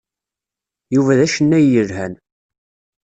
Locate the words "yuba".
0.95-1.17